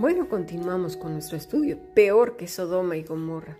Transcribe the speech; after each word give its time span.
Bueno, 0.00 0.30
continuamos 0.30 0.96
con 0.96 1.12
nuestro 1.12 1.36
estudio. 1.36 1.78
Peor 1.94 2.38
que 2.38 2.48
Sodoma 2.48 2.96
y 2.96 3.02
Gomorra. 3.02 3.58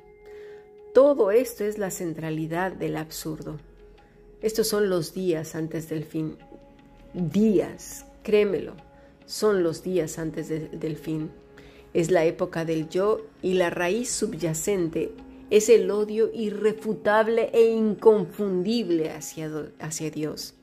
Todo 0.95 1.33
esto 1.33 1.65
es 1.65 1.77
la 1.77 1.91
centralidad 1.91 2.73
del 2.73 2.97
absurdo. 2.97 3.59
Estos 4.41 4.67
son 4.67 4.89
los 4.89 5.13
días 5.13 5.55
antes 5.55 5.91
del 5.91 6.03
fin. 6.03 6.39
Días, 7.13 8.07
créemelo, 8.23 8.73
son 9.27 9.63
los 9.63 9.83
días 9.83 10.19
antes 10.19 10.49
del 10.49 10.97
fin. 10.97 11.31
Es 11.93 12.11
la 12.11 12.25
época 12.25 12.65
del 12.65 12.89
yo 12.89 13.21
y 13.43 13.53
la 13.53 13.69
raíz 13.69 14.09
subyacente 14.09 15.13
es 15.51 15.69
el 15.69 15.91
odio 15.91 16.31
irrefutable 16.33 17.51
e 17.53 17.71
inconfundible 17.71 19.11
hacia, 19.11 19.51
hacia 19.79 20.11
Dios. 20.11 20.55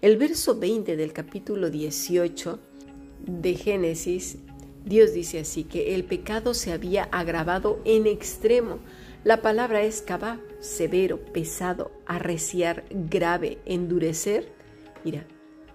El 0.00 0.16
verso 0.16 0.58
20 0.58 0.96
del 0.96 1.12
capítulo 1.12 1.68
18 1.68 2.58
de 3.26 3.54
Génesis, 3.54 4.38
Dios 4.88 5.12
dice 5.12 5.40
así 5.40 5.64
que 5.64 5.94
el 5.94 6.04
pecado 6.04 6.54
se 6.54 6.72
había 6.72 7.04
agravado 7.04 7.78
en 7.84 8.06
extremo. 8.06 8.78
La 9.22 9.42
palabra 9.42 9.82
es 9.82 10.00
cabá, 10.00 10.40
severo, 10.60 11.22
pesado, 11.22 11.90
arreciar, 12.06 12.84
grave, 12.88 13.58
endurecer. 13.66 14.50
Mira, 15.04 15.26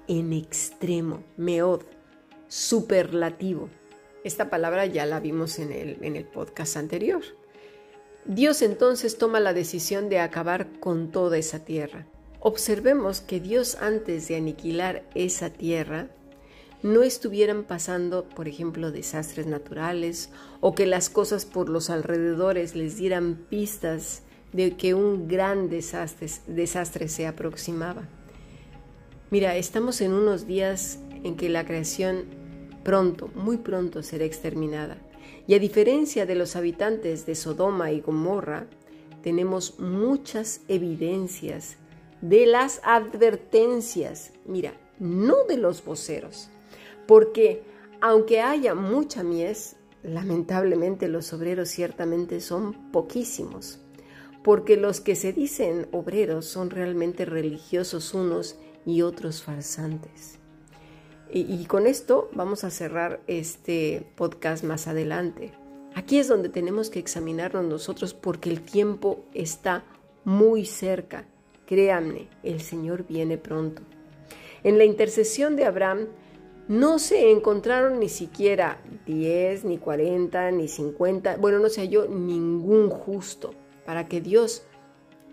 en 0.08 0.34
extremo, 0.34 1.24
meod, 1.38 1.84
superlativo. 2.48 3.70
Esta 4.24 4.50
palabra 4.50 4.88
ya 4.88 5.06
la 5.06 5.20
vimos 5.20 5.60
en 5.60 5.72
el, 5.72 5.98
en 6.02 6.16
el 6.16 6.26
podcast 6.26 6.76
anterior. 6.76 7.22
Dios 8.26 8.64
entonces 8.64 9.20
toma 9.20 9.40
la 9.40 9.54
decisión 9.54 10.10
de 10.10 10.18
acabar 10.18 10.80
con 10.80 11.12
toda 11.12 11.38
esa 11.38 11.64
tierra. 11.64 12.08
Observemos 12.40 13.22
que 13.22 13.40
Dios 13.40 13.76
antes 13.80 14.28
de 14.28 14.38
aniquilar 14.38 15.04
esa 15.14 15.52
tierra 15.52 16.10
no 16.84 17.02
estuvieran 17.02 17.64
pasando, 17.64 18.26
por 18.26 18.48
ejemplo, 18.48 18.92
desastres 18.92 19.48
naturales 19.48 20.30
o 20.60 20.76
que 20.76 20.86
las 20.86 21.10
cosas 21.10 21.46
por 21.46 21.70
los 21.70 21.90
alrededores 21.90 22.76
les 22.76 22.98
dieran 22.98 23.36
pistas 23.50 24.22
de 24.52 24.76
que 24.76 24.94
un 24.94 25.28
gran 25.28 25.70
desastre, 25.70 27.08
se 27.08 27.26
aproximaba. 27.26 28.04
Mira, 29.32 29.56
estamos 29.56 30.02
en 30.02 30.14
unos 30.14 30.46
días 30.46 31.00
en 31.24 31.38
que 31.38 31.50
la 31.50 31.66
creación 31.66 32.26
pronto, 32.84 33.30
muy 33.34 33.58
pronto 33.58 34.04
será 34.04 34.26
exterminada. 34.26 34.98
Y 35.48 35.56
a 35.56 35.60
diferencia 35.60 36.26
de 36.26 36.36
los 36.36 36.56
habitantes 36.56 37.26
de 37.26 37.36
Sodoma 37.36 37.92
y 37.92 38.02
Gomorra, 38.02 38.68
tenemos 39.24 39.80
muchas 39.80 40.62
evidencias 40.68 41.78
de 42.22 42.46
las 42.46 42.82
advertencias, 42.84 44.32
mira, 44.46 44.74
no 45.00 45.46
de 45.48 45.58
los 45.58 45.84
voceros, 45.84 46.50
porque 47.08 47.64
aunque 48.02 48.42
haya 48.42 48.76
mucha 48.76 49.24
mies, 49.24 49.78
lamentablemente 50.04 51.08
los 51.08 51.32
obreros 51.34 51.70
ciertamente 51.70 52.42
son 52.42 52.92
poquísimos, 52.92 53.80
porque 54.44 54.76
los 54.76 55.00
que 55.00 55.16
se 55.16 55.32
dicen 55.32 55.88
obreros 55.92 56.46
son 56.46 56.70
realmente 56.70 57.26
religiosos 57.26 58.14
unos 58.14 58.58
y 58.86 59.02
otros 59.02 59.42
farsantes. 59.42 60.40
Y, 61.36 61.66
con 61.66 61.88
esto 61.88 62.30
vamos 62.34 62.64
a 62.64 62.70
cerrar 62.70 63.22
este 63.26 64.06
podcast 64.16 64.64
más 64.64 64.88
adelante. 64.88 65.52
Aquí 65.96 66.20
es 66.20 66.28
donde 66.28 66.48
tenemos 66.48 66.92
que 66.92 67.00
examinarnos 67.00 67.66
nosotros 67.66 68.14
porque 68.14 68.52
el 68.52 68.62
tiempo 68.62 69.26
está 69.34 69.84
muy 70.26 70.66
cerca. 70.66 71.26
Créanme, 71.66 72.28
el 72.44 72.62
Señor 72.62 73.08
viene 73.08 73.40
pronto. 73.40 73.82
En 74.64 74.78
la 74.78 74.86
intercesión 74.86 75.56
de 75.56 75.66
Abraham 75.66 76.08
no 76.68 77.00
se 77.00 77.32
encontraron 77.32 78.00
ni 78.00 78.10
siquiera 78.10 78.82
10, 79.06 79.66
ni 79.66 79.78
40, 79.78 80.52
ni 80.52 80.68
50, 80.68 81.38
bueno, 81.38 81.60
no 81.60 81.70
se 81.70 81.82
halló 81.82 82.08
ningún 82.08 82.90
justo 82.90 83.54
para 83.86 84.08
que 84.08 84.22
Dios 84.22 84.64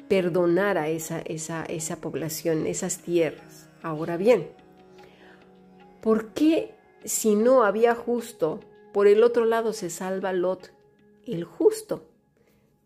perdonara 0.08 0.88
esa, 0.88 1.20
esa, 1.20 1.64
esa 1.64 1.96
población, 2.00 2.66
esas 2.66 2.98
tierras. 2.98 3.68
Ahora 3.82 4.16
bien, 4.16 4.48
¿Por 6.00 6.32
qué 6.32 6.74
si 7.04 7.34
no 7.34 7.62
había 7.62 7.94
justo, 7.94 8.60
por 8.92 9.06
el 9.06 9.22
otro 9.22 9.44
lado 9.44 9.74
se 9.74 9.90
salva 9.90 10.32
Lot, 10.32 10.72
el 11.26 11.44
justo? 11.44 12.06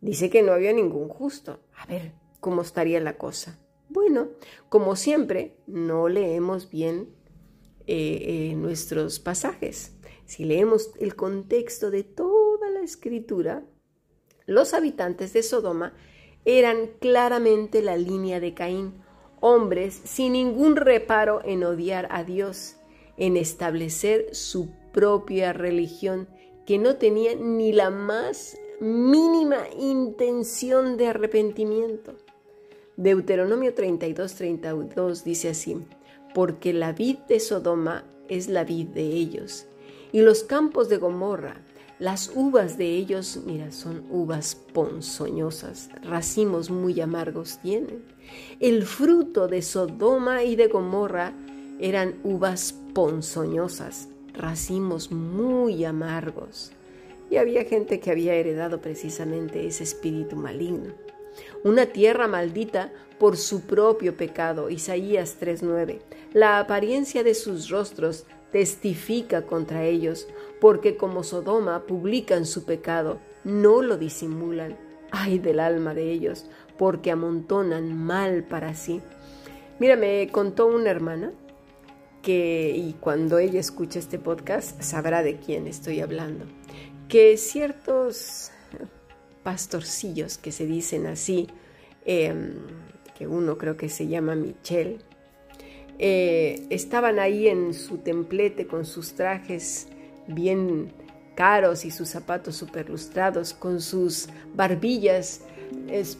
Dice 0.00 0.30
que 0.30 0.42
no 0.42 0.52
había 0.52 0.72
ningún 0.72 1.08
justo. 1.08 1.60
A 1.76 1.86
ver, 1.86 2.12
¿cómo 2.40 2.62
estaría 2.62 2.98
la 3.00 3.16
cosa? 3.16 3.58
Bueno, 3.88 4.28
como 4.68 4.96
siempre, 4.96 5.54
no 5.68 6.08
leemos 6.08 6.68
bien 6.70 7.14
eh, 7.86 8.54
nuestros 8.56 9.18
pasajes. 9.18 9.92
Si 10.26 10.44
leemos 10.44 10.90
el 10.98 11.16
contexto 11.16 11.90
de 11.90 12.02
toda 12.02 12.70
la 12.70 12.80
escritura, 12.80 13.64
los 14.46 14.74
habitantes 14.74 15.32
de 15.32 15.42
Sodoma 15.42 15.94
eran 16.44 16.88
claramente 17.00 17.82
la 17.82 17.96
línea 17.96 18.40
de 18.40 18.54
Caín, 18.54 18.94
hombres 19.40 20.00
sin 20.04 20.32
ningún 20.32 20.76
reparo 20.76 21.40
en 21.44 21.64
odiar 21.64 22.08
a 22.10 22.24
Dios 22.24 22.76
en 23.16 23.36
establecer 23.36 24.34
su 24.34 24.70
propia 24.92 25.52
religión 25.52 26.28
que 26.66 26.78
no 26.78 26.96
tenía 26.96 27.34
ni 27.34 27.72
la 27.72 27.90
más 27.90 28.56
mínima 28.80 29.58
intención 29.78 30.96
de 30.96 31.08
arrepentimiento. 31.08 32.14
Deuteronomio 32.96 33.74
32, 33.74 34.34
32 34.34 35.24
dice 35.24 35.48
así, 35.50 35.76
porque 36.34 36.72
la 36.72 36.92
vid 36.92 37.18
de 37.28 37.40
Sodoma 37.40 38.04
es 38.28 38.48
la 38.48 38.64
vid 38.64 38.88
de 38.88 39.06
ellos, 39.06 39.66
y 40.12 40.20
los 40.20 40.44
campos 40.44 40.88
de 40.88 40.98
Gomorra, 40.98 41.62
las 42.00 42.32
uvas 42.34 42.76
de 42.76 42.86
ellos, 42.96 43.40
mira, 43.46 43.70
son 43.70 44.04
uvas 44.10 44.56
ponzoñosas, 44.72 45.90
racimos 46.02 46.68
muy 46.68 47.00
amargos 47.00 47.60
tienen. 47.62 48.02
El 48.58 48.82
fruto 48.82 49.46
de 49.46 49.62
Sodoma 49.62 50.42
y 50.42 50.56
de 50.56 50.66
Gomorra 50.66 51.32
eran 51.78 52.16
uvas 52.24 52.74
ponzoñosas, 52.94 54.08
racimos 54.32 55.12
muy 55.12 55.84
amargos. 55.84 56.72
Y 57.30 57.36
había 57.36 57.64
gente 57.64 58.00
que 58.00 58.10
había 58.10 58.34
heredado 58.34 58.80
precisamente 58.80 59.66
ese 59.66 59.84
espíritu 59.84 60.36
maligno. 60.36 60.94
Una 61.62 61.86
tierra 61.86 62.28
maldita 62.28 62.92
por 63.18 63.36
su 63.36 63.62
propio 63.62 64.16
pecado. 64.16 64.70
Isaías 64.70 65.36
3:9. 65.40 66.00
La 66.32 66.58
apariencia 66.58 67.22
de 67.22 67.34
sus 67.34 67.68
rostros 67.68 68.26
testifica 68.52 69.42
contra 69.42 69.84
ellos, 69.84 70.28
porque 70.60 70.96
como 70.96 71.24
Sodoma 71.24 71.86
publican 71.86 72.46
su 72.46 72.64
pecado, 72.64 73.18
no 73.44 73.82
lo 73.82 73.96
disimulan. 73.96 74.76
Ay 75.10 75.38
del 75.38 75.60
alma 75.60 75.94
de 75.94 76.10
ellos, 76.10 76.46
porque 76.76 77.10
amontonan 77.10 77.96
mal 77.96 78.44
para 78.44 78.74
sí. 78.74 79.00
Mira, 79.78 79.96
me 79.96 80.28
contó 80.30 80.66
una 80.66 80.90
hermana 80.90 81.32
que, 82.22 82.72
y 82.74 82.94
cuando 82.94 83.38
ella 83.38 83.60
escuche 83.60 83.98
este 83.98 84.18
podcast, 84.18 84.80
sabrá 84.82 85.22
de 85.22 85.36
quién 85.36 85.66
estoy 85.66 86.00
hablando, 86.00 86.46
que 87.08 87.36
ciertos 87.36 88.50
pastorcillos 89.44 90.38
que 90.38 90.50
se 90.50 90.66
dicen 90.66 91.06
así, 91.06 91.46
em, 92.04 92.54
que 93.16 93.28
uno 93.28 93.56
creo 93.56 93.76
que 93.76 93.88
se 93.88 94.08
llama 94.08 94.34
Michelle, 94.34 94.98
eh, 96.00 96.66
estaban 96.70 97.20
ahí 97.20 97.46
en 97.46 97.72
su 97.72 97.98
templete 97.98 98.66
con 98.66 98.84
sus 98.84 99.14
trajes 99.14 99.86
bien 100.26 100.92
caros 101.36 101.84
y 101.84 101.92
sus 101.92 102.08
zapatos 102.08 102.56
superlustrados, 102.56 103.54
con 103.54 103.80
sus 103.80 104.28
barbillas 104.54 105.42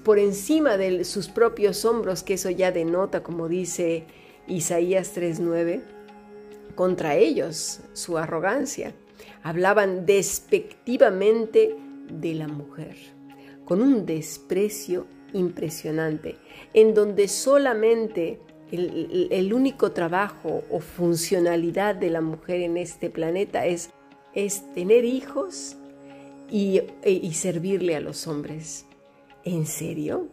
por 0.05 0.19
encima 0.19 0.77
de 0.77 1.05
sus 1.05 1.29
propios 1.29 1.85
hombros, 1.85 2.23
que 2.23 2.35
eso 2.35 2.51
ya 2.51 2.73
denota, 2.73 3.23
como 3.23 3.49
dice 3.49 4.05
Isaías 4.47 5.13
3:9, 5.13 5.83
contra 6.75 7.17
ellos 7.17 7.81
su 7.93 8.19
arrogancia. 8.19 8.95
Hablaban 9.43 10.07
despectivamente 10.07 11.77
de 12.09 12.35
la 12.35 12.49
mujer, 12.49 12.97
con 13.65 13.83
un 13.83 14.07
desprecio 14.07 15.07
impresionante, 15.33 16.37
en 16.73 16.95
donde 16.95 17.29
solamente 17.29 18.41
el, 18.71 19.53
único 19.53 19.93
trabajo 19.93 20.65
o 20.71 20.81
funcionalidad 20.81 21.95
de 21.95 22.11
la 22.11 22.21
mujer 22.21 22.61
en 22.61 22.77
este 22.77 23.11
planeta 23.11 23.67
es, 23.67 23.91
es 24.35 24.73
tener 24.75 25.05
hijos 25.05 25.77
y, 26.51 26.83
y 27.05 27.33
servirle 27.35 27.97
a 27.97 28.01
los 28.01 28.27
hombres. 28.27 28.87
¿En 29.45 29.67
serio? 29.67 30.29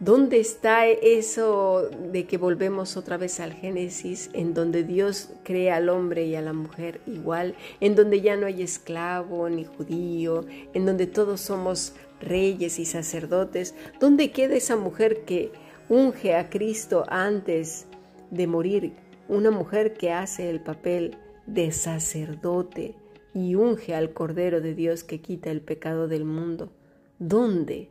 ¿Dónde 0.00 0.38
está 0.38 0.86
eso 0.86 1.90
de 2.12 2.24
que 2.26 2.38
volvemos 2.38 2.96
otra 2.96 3.16
vez 3.16 3.40
al 3.40 3.52
Génesis, 3.52 4.30
en 4.32 4.54
donde 4.54 4.84
Dios 4.84 5.30
crea 5.42 5.76
al 5.76 5.88
hombre 5.88 6.24
y 6.24 6.36
a 6.36 6.40
la 6.40 6.52
mujer 6.52 7.00
igual, 7.04 7.56
en 7.80 7.96
donde 7.96 8.20
ya 8.20 8.36
no 8.36 8.46
hay 8.46 8.62
esclavo 8.62 9.48
ni 9.48 9.64
judío, 9.64 10.44
en 10.72 10.86
donde 10.86 11.08
todos 11.08 11.40
somos 11.40 11.94
reyes 12.20 12.78
y 12.78 12.84
sacerdotes? 12.84 13.74
¿Dónde 14.00 14.30
queda 14.30 14.54
esa 14.56 14.76
mujer 14.76 15.24
que 15.24 15.52
unge 15.88 16.34
a 16.34 16.50
Cristo 16.50 17.04
antes 17.08 17.86
de 18.30 18.46
morir? 18.46 18.92
Una 19.28 19.50
mujer 19.50 19.94
que 19.94 20.12
hace 20.12 20.50
el 20.50 20.60
papel 20.60 21.16
de 21.46 21.72
sacerdote, 21.72 22.94
y 23.34 23.54
unge 23.54 23.94
al 23.94 24.12
Cordero 24.12 24.60
de 24.60 24.74
Dios 24.74 25.04
que 25.04 25.20
quita 25.20 25.50
el 25.50 25.60
pecado 25.60 26.08
del 26.08 26.24
mundo. 26.24 26.72
¿Dónde? 27.18 27.90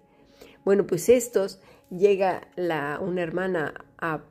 Bueno, 0.65 0.85
pues 0.85 1.09
estos 1.09 1.59
llega 1.89 2.47
la, 2.56 3.00
una 3.01 3.21
hermana 3.21 3.74
a, 3.97 4.24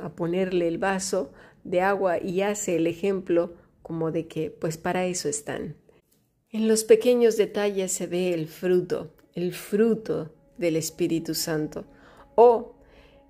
a 0.00 0.08
ponerle 0.10 0.68
el 0.68 0.78
vaso 0.78 1.32
de 1.64 1.80
agua 1.80 2.22
y 2.22 2.42
hace 2.42 2.76
el 2.76 2.86
ejemplo 2.86 3.54
como 3.82 4.12
de 4.12 4.26
que 4.26 4.50
pues 4.50 4.78
para 4.78 5.06
eso 5.06 5.28
están. 5.28 5.76
En 6.50 6.68
los 6.68 6.84
pequeños 6.84 7.36
detalles 7.36 7.92
se 7.92 8.06
ve 8.06 8.34
el 8.34 8.46
fruto, 8.46 9.12
el 9.34 9.52
fruto 9.52 10.30
del 10.58 10.76
Espíritu 10.76 11.34
Santo 11.34 11.84
o 12.34 12.74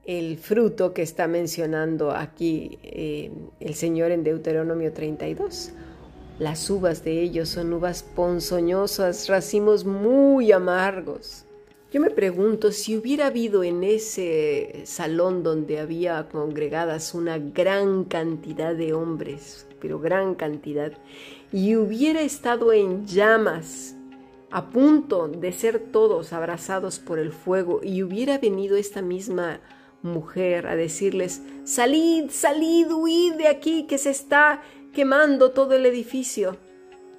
el 0.05 0.39
fruto 0.39 0.93
que 0.95 1.03
está 1.03 1.29
mencionando 1.29 2.11
aquí 2.11 2.79
eh, 2.83 3.31
el 3.61 3.75
Señor 3.75 4.11
en 4.11 4.25
Deuteronomio 4.25 4.93
32. 4.93 5.73
Las 6.39 6.71
uvas 6.71 7.05
de 7.05 7.21
ellos 7.21 7.51
son 7.51 7.73
uvas 7.73 8.03
ponzoñosas, 8.03 9.29
racimos 9.29 9.85
muy 9.85 10.53
amargos. 10.53 11.45
Yo 11.93 12.01
me 12.01 12.11
pregunto 12.11 12.73
si 12.73 12.97
hubiera 12.97 13.27
habido 13.27 13.63
en 13.63 13.85
ese 13.85 14.83
salón 14.85 15.43
donde 15.43 15.81
había 15.81 16.29
congregadas 16.29 17.15
una 17.15 17.39
gran 17.39 18.05
cantidad 18.05 18.75
de 18.75 18.93
hombres, 18.93 19.67
pero 19.81 19.99
gran 19.99 20.35
cantidad, 20.35 20.93
y 21.53 21.75
hubiera 21.77 22.23
estado 22.23 22.73
en 22.73 23.07
llamas, 23.07 23.97
a 24.51 24.71
punto 24.71 25.29
de 25.29 25.53
ser 25.53 25.79
todos 25.79 26.33
abrazados 26.33 26.99
por 26.99 27.19
el 27.19 27.33
fuego, 27.33 27.81
y 27.83 28.03
hubiera 28.03 28.39
venido 28.39 28.77
esta 28.77 29.03
misma 29.03 29.61
mujer 30.03 30.67
a 30.67 30.77
decirles, 30.77 31.43
salid, 31.65 32.31
salid, 32.31 32.91
huid 32.91 33.35
de 33.35 33.49
aquí, 33.49 33.87
que 33.87 33.99
se 33.99 34.11
está 34.11 34.63
quemando 34.93 35.53
todo 35.53 35.75
el 35.75 35.87
edificio, 35.87 36.57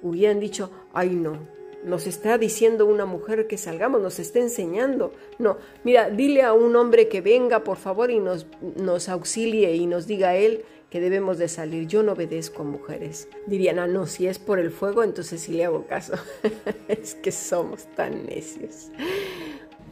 hubieran 0.02 0.40
dicho, 0.40 0.70
ay 0.92 1.10
no, 1.10 1.38
nos 1.84 2.06
está 2.06 2.38
diciendo 2.38 2.86
una 2.86 3.06
mujer 3.06 3.46
que 3.46 3.58
salgamos, 3.58 4.00
nos 4.00 4.18
está 4.18 4.38
enseñando. 4.38 5.12
No, 5.38 5.58
mira, 5.84 6.10
dile 6.10 6.42
a 6.42 6.52
un 6.52 6.76
hombre 6.76 7.08
que 7.08 7.20
venga, 7.20 7.64
por 7.64 7.76
favor, 7.76 8.10
y 8.10 8.20
nos, 8.20 9.08
auxilie 9.08 9.74
y 9.74 9.86
nos 9.86 10.06
diga 10.06 10.30
a 10.30 10.36
él 10.36 10.64
que 10.90 11.00
debemos 11.00 11.38
de 11.38 11.48
salir. 11.48 11.86
Yo 11.86 12.02
no 12.02 12.12
obedezco 12.12 12.62
a 12.62 12.66
mujeres. 12.66 13.28
Dirían, 13.46 13.78
ah, 13.78 13.86
no, 13.86 14.06
si 14.06 14.26
es 14.26 14.38
por 14.38 14.58
el 14.58 14.70
fuego, 14.70 15.02
entonces 15.02 15.40
sí 15.40 15.52
le 15.52 15.64
hago 15.64 15.86
caso. 15.86 16.14
es 16.88 17.14
que 17.14 17.32
somos 17.32 17.86
tan 17.96 18.26
necios. 18.26 18.90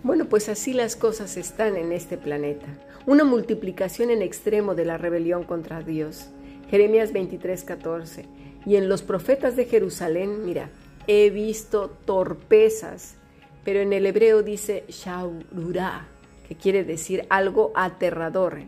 Bueno, 0.03 0.27
pues 0.27 0.49
así 0.49 0.73
las 0.73 0.97
cosas 0.97 1.37
están 1.37 1.77
en 1.77 1.93
este 1.93 2.17
planeta. 2.17 2.67
Una 3.07 3.25
multiplicación 3.25 4.11
en 4.11 4.23
extremo 4.23 4.75
de 4.75 4.85
la 4.85 4.99
rebelión 4.99 5.45
contra 5.45 5.83
Dios. 5.83 6.29
Jeremías 6.71 7.13
23, 7.13 7.65
14. 7.65 8.25
Y 8.67 8.77
en 8.77 8.89
los 8.89 9.03
profetas 9.03 9.57
de 9.57 9.65
Jerusalén, 9.65 10.45
mira, 10.45 10.71
he 11.13 11.29
visto 11.31 11.91
torpezas, 12.05 13.17
pero 13.65 13.81
en 13.81 13.93
el 13.93 14.07
hebreo 14.07 14.45
dice 14.45 14.85
shaurura, 14.87 16.07
que 16.47 16.55
quiere 16.55 16.85
decir 16.85 17.27
algo 17.31 17.73
aterrador. 17.75 18.59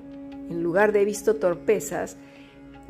En 0.51 0.61
lugar 0.61 0.91
de 0.91 1.03
he 1.03 1.05
visto 1.05 1.37
torpezas, 1.37 2.17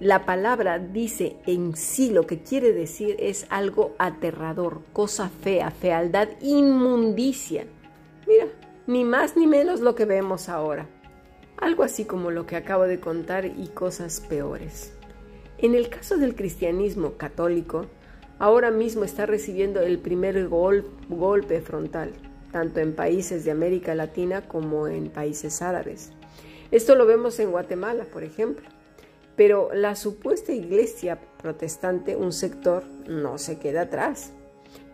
la 0.01 0.25
palabra 0.25 0.79
dice 0.79 1.37
en 1.47 1.77
sí 1.77 2.09
lo 2.09 2.27
que 2.27 2.41
quiere 2.41 2.73
decir 2.73 3.15
es 3.19 3.45
algo 3.51 3.95
aterrador, 3.99 4.81
cosa 4.95 5.29
fea, 5.29 5.71
fealdad, 5.71 6.31
inmundicia. 6.41 7.67
Mira, 8.27 8.47
ni 8.87 9.05
más 9.05 9.37
ni 9.37 9.47
menos 9.47 9.81
lo 9.81 9.95
que 9.95 10.07
vemos 10.07 10.49
ahora. 10.49 10.89
Algo 11.59 11.83
así 11.83 12.07
como 12.07 12.31
lo 12.31 12.47
que 12.47 12.57
acabo 12.57 12.85
de 12.85 13.01
contar 13.01 13.45
y 13.45 13.69
cosas 13.69 14.21
peores. 14.21 14.95
En 15.59 15.75
el 15.75 15.91
caso 15.91 16.17
del 16.17 16.35
cristianismo 16.35 17.19
católico, 17.19 17.85
ahora 18.39 18.71
mismo 18.71 19.05
está 19.05 19.27
recibiendo 19.27 19.81
el 19.81 19.99
primer 19.99 20.49
golpe 20.49 21.61
frontal, 21.61 22.13
tanto 22.51 22.81
en 22.81 22.95
países 22.95 23.45
de 23.45 23.51
América 23.51 23.95
Latina 23.95 24.49
como 24.49 24.89
en 24.89 25.11
países 25.11 25.63
árabes. 25.63 26.13
Esto 26.71 26.95
lo 26.95 27.07
vemos 27.07 27.39
en 27.39 27.51
Guatemala, 27.51 28.05
por 28.05 28.25
ejemplo. 28.25 28.67
Pero 29.37 29.71
la 29.73 29.97
supuesta 29.97 30.53
iglesia 30.53 31.19
protestante, 31.41 32.17
un 32.17 32.33
sector, 32.33 32.85
no 33.09 33.39
se 33.39 33.59
queda 33.59 33.83
atrás. 33.83 34.33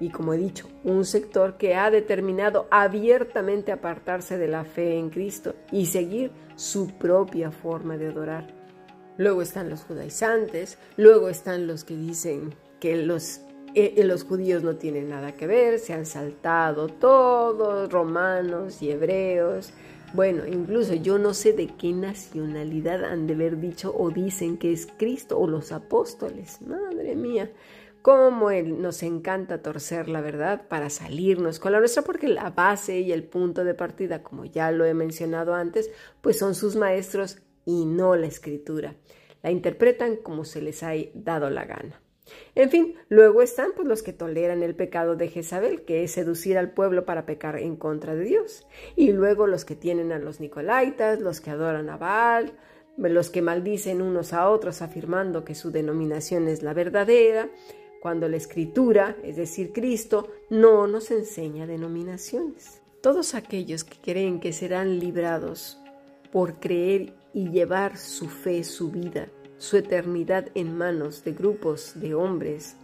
Y 0.01 0.11
como 0.11 0.35
he 0.35 0.39
dicho, 0.39 0.69
un 0.85 1.05
sector 1.05 1.57
que 1.57 1.75
ha 1.75 1.91
determinado 1.91 2.67
abiertamente 2.71 3.73
apartarse 3.73 4.39
de 4.39 4.49
la 4.49 4.65
fe 4.65 4.97
en 4.97 5.11
Cristo 5.11 5.55
y 5.71 5.87
seguir 5.87 6.31
su 6.57 6.99
propia 6.99 7.51
forma 7.51 7.97
de 7.97 8.09
adorar. 8.09 8.47
Luego 9.17 9.43
están 9.43 9.69
los 9.71 9.83
judaizantes, 9.83 10.79
luego 10.97 11.29
están 11.29 11.67
los 11.67 11.85
que 11.85 11.97
dicen 11.97 12.55
que 12.81 12.97
los, 12.97 13.41
eh, 13.75 13.95
eh, 13.97 14.05
los 14.05 14.25
judíos 14.25 14.63
no 14.63 14.77
tienen 14.77 15.09
nada 15.09 15.33
que 15.33 15.47
ver, 15.47 15.79
se 15.79 15.93
han 15.93 16.07
saltado 16.07 16.89
todos, 16.89 17.91
romanos 17.93 18.83
y 18.83 18.91
hebreos. 18.91 19.73
Bueno, 20.15 20.47
incluso 20.47 20.95
yo 20.95 21.19
no 21.19 21.35
sé 21.35 21.53
de 21.53 21.67
qué 21.67 21.93
nacionalidad 21.93 23.05
han 23.05 23.27
de 23.27 23.35
haber 23.35 23.61
dicho 23.61 23.95
o 23.97 24.11
dicen 24.11 24.57
que 24.57 24.73
es 24.73 24.89
Cristo 24.97 25.39
o 25.39 25.47
los 25.47 25.71
apóstoles. 25.71 26.63
Madre 26.63 27.15
mía, 27.15 27.51
cómo 28.01 28.51
nos 28.51 29.03
encanta 29.03 29.61
torcer 29.61 30.09
la 30.09 30.23
verdad 30.23 30.67
para 30.67 30.89
salirnos 30.89 31.59
con 31.59 31.73
la 31.73 31.79
nuestra, 31.79 32.03
porque 32.03 32.27
la 32.27 32.49
base 32.49 33.01
y 33.01 33.13
el 33.13 33.25
punto 33.25 33.65
de 33.65 33.75
partida, 33.75 34.23
como 34.23 34.47
ya 34.47 34.71
lo 34.71 34.87
he 34.87 34.95
mencionado 34.95 35.55
antes, 35.55 35.91
pues 36.23 36.39
son 36.39 36.55
sus 36.55 36.75
maestros 36.75 37.39
y 37.67 37.85
no 37.85 38.17
la 38.17 38.29
escritura. 38.29 38.95
La 39.43 39.51
interpretan 39.51 40.17
como 40.17 40.47
se 40.47 40.63
les 40.63 40.83
ha 40.83 40.93
dado 41.15 41.51
la 41.51 41.67
gana. 41.67 42.01
En 42.55 42.71
fin, 42.71 42.95
luego 43.09 43.43
están 43.43 43.71
pues, 43.75 43.87
los 43.87 44.03
que 44.03 44.13
toleran 44.13 44.63
el 44.63 44.75
pecado 44.75 45.17
de 45.17 45.29
Jezabel, 45.29 45.83
que 45.83 46.05
es 46.05 46.13
seducir 46.13 46.59
al 46.59 46.73
pueblo 46.73 47.05
para 47.05 47.27
pecar 47.27 47.59
en 47.59 47.77
contra 47.77 48.15
de 48.15 48.25
Dios. 48.25 48.67
Y 48.97 49.13
luego 49.13 49.47
los 49.47 49.65
que 49.65 49.77
tienen 49.77 50.13
a 50.13 50.19
los 50.19 50.41
Nicolaitas, 50.41 51.21
los 51.21 51.41
que 51.41 51.51
adoran 51.51 51.89
a 51.91 51.97
Baal, 51.97 52.53
los 52.97 53.31
que 53.31 53.43
maldicen 53.43 54.03
unos 54.03 54.33
a 54.33 54.49
otros 54.49 54.83
afirmando 54.83 55.45
que 55.45 55.55
su 55.55 55.71
denominación 55.71 56.49
es 56.49 56.63
la 56.63 56.75
verdadera, 56.75 57.49
cuando 58.01 58.29
la 58.29 58.37
escritura, 58.37 59.17
es 59.23 59.37
decir, 59.37 59.73
Cristo, 59.73 60.29
no 60.51 60.87
nos 60.87 61.11
enseña 61.11 61.67
denominaciones. 61.67 62.81
Todos 63.01 63.35
aquellos 63.35 63.85
que 63.85 63.97
creen 64.01 64.41
que 64.41 64.53
serán 64.53 64.99
librados 64.99 65.79
por 66.33 66.61
creer 66.61 67.15
y 67.33 67.51
llevar 67.51 67.97
su 67.97 68.29
fe, 68.29 68.65
su 68.65 68.91
vida, 68.91 69.29
su 69.59 69.77
eternidad 69.77 70.49
en 70.55 70.77
manos 70.77 71.25
de 71.25 71.33
grupos 71.33 71.93
de 71.97 72.15
hombres, 72.15 72.77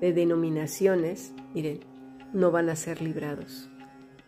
de 0.00 0.12
denominaciones, 0.12 1.32
miren, 1.54 1.80
no 2.32 2.50
van 2.50 2.70
a 2.70 2.76
ser 2.76 3.00
librados. 3.00 3.68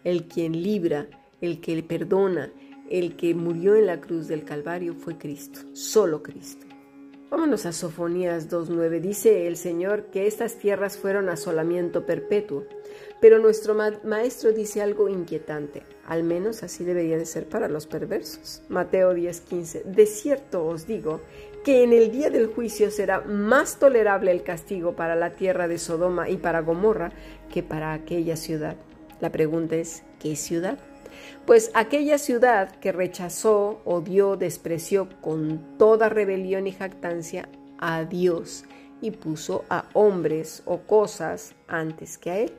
El 0.05 0.29
quien 0.29 0.63
libra, 0.63 1.09
el 1.41 1.61
que 1.61 1.83
perdona, 1.83 2.53
el 2.91 3.17
que 3.17 3.35
murió 3.35 3.75
en 3.75 3.87
la 3.87 4.01
cruz 4.01 4.29
del 4.29 4.45
Calvario 4.45 4.95
fue 4.95 5.17
Cristo, 5.17 5.61
solo 5.73 6.23
Cristo. 6.23 6.67
Vámonos 7.31 7.67
a 7.67 7.73
Sofonías 7.73 8.49
2.9. 8.49 9.01
Dice 9.01 9.49
el 9.49 9.57
Señor 9.57 10.05
que 10.13 10.27
estas 10.29 10.59
tierras 10.59 10.97
fueron 10.97 11.29
asolamiento 11.29 12.07
perpetuo. 12.07 12.65
Pero 13.21 13.39
nuestro 13.39 13.75
maestro 14.05 14.53
dice 14.53 14.83
algo 14.83 15.09
inquietante, 15.09 15.83
al 16.07 16.25
menos 16.25 16.63
así 16.63 16.85
debería 16.85 17.17
de 17.17 17.27
ser 17.27 17.49
para 17.49 17.69
los 17.69 17.87
perversos. 17.87 18.63
Mateo 18.69 19.15
10:15, 19.15 19.85
de 19.85 20.07
cierto 20.07 20.67
os 20.67 20.87
digo 20.87 21.21
que 21.65 21.83
en 21.83 21.93
el 21.95 22.11
día 22.11 22.29
del 22.29 22.49
juicio 22.49 22.91
será 22.91 23.23
más 23.23 23.79
tolerable 23.79 24.31
el 24.31 24.43
castigo 24.43 24.95
para 24.95 25.17
la 25.17 25.31
tierra 25.31 25.67
de 25.67 25.79
Sodoma 25.79 26.29
y 26.29 26.37
para 26.37 26.61
Gomorra 26.61 27.13
que 27.51 27.63
para 27.63 27.95
aquella 27.95 28.37
ciudad. 28.37 28.77
La 29.21 29.33
pregunta 29.33 29.77
es, 29.77 30.03
¿qué 30.21 30.37
ciudad? 30.37 30.79
Pues 31.47 31.71
aquella 31.75 32.19
ciudad 32.19 32.77
que 32.77 32.93
rechazó, 32.93 33.81
odió, 33.85 34.37
despreció 34.37 35.09
con 35.21 35.79
toda 35.79 36.09
rebelión 36.09 36.67
y 36.67 36.73
jactancia 36.73 37.49
a 37.79 38.05
Dios 38.05 38.65
y 39.01 39.11
puso 39.11 39.65
a 39.69 39.89
hombres 39.93 40.63
o 40.65 40.81
cosas 40.81 41.55
antes 41.69 42.19
que 42.19 42.31
a 42.31 42.39
Él. 42.39 42.53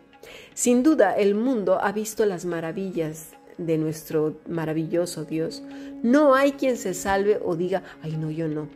Sin 0.54 0.84
duda, 0.84 1.14
el 1.14 1.36
mundo 1.36 1.80
ha 1.82 1.92
visto 1.92 2.26
las 2.26 2.46
maravillas 2.46 3.30
de 3.58 3.78
nuestro 3.78 4.38
maravilloso 4.48 5.26
Dios. 5.26 5.64
No 6.04 6.36
hay 6.36 6.54
quien 6.54 6.78
se 6.78 6.94
salve 6.94 7.40
o 7.44 7.56
diga, 7.56 7.84
ay 8.02 8.18
no, 8.18 8.32
yo 8.32 8.48
no. 8.48 8.68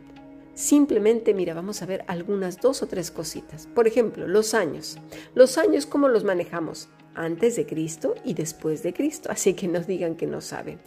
Simplemente, 0.54 1.32
mira, 1.32 1.54
vamos 1.54 1.80
a 1.82 1.86
ver 1.86 2.04
algunas 2.06 2.60
dos 2.60 2.82
o 2.82 2.86
tres 2.86 3.10
cositas. 3.10 3.66
Por 3.66 3.86
ejemplo, 3.86 4.26
los 4.28 4.52
años. 4.54 4.98
Los 5.34 5.58
años, 5.58 5.86
¿cómo 5.86 6.08
los 6.08 6.24
manejamos? 6.24 6.88
antes 7.14 7.56
de 7.56 7.66
Cristo 7.66 8.14
y 8.24 8.34
después 8.34 8.82
de 8.82 8.92
Cristo, 8.92 9.30
así 9.30 9.54
que 9.54 9.68
nos 9.68 9.86
digan 9.86 10.16
que 10.16 10.26
no 10.26 10.40
saben. 10.40 10.78